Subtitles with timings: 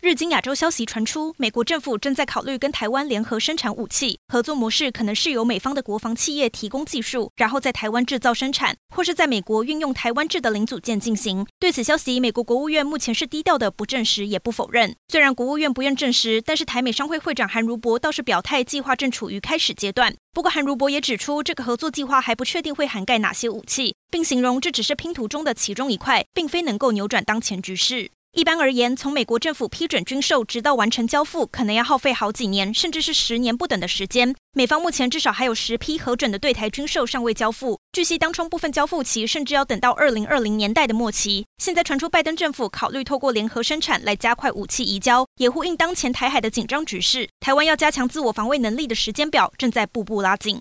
[0.00, 11.44] 日经亚洲消息传出，美国政府正在考虑跟台湾联合生产武器，合作模式可能是由美方的国防企业提供技术，然后在台湾制造生产，或是在美国运用台湾制的零组件进行。
[11.58, 14.94] 对此消息，美国国务院目前是低调的，不证实也不否认。
[15.08, 20.14] 虽然国务院不愿证实，但是台美商会会长韩如博倒是表态，计划正处于开始阶段。
[20.32, 28.12] 不过韩如博也指出，这个合作计划还不确定会涵盖哪些武器，并形容这只是拼图中的其中一块，并非能够扭转当前局势。
[28.32, 34.34] 一般而言，从美国政府批准军售直到完成交付，可能要耗费好几年，甚至是十年不等的时间。
[34.52, 41.46] 美方目前至少还有十批核准的对台军售尚未交付，据悉当冲部分交付期甚至要等到二零二零年代的末期。
[41.56, 47.28] 现在传出拜登政府考虑透过联合生产来加快武器移交，也呼应当前台海的紧张局势。
[47.40, 50.60] 台湾要加强自我防卫能力的时间表正在步步拉近。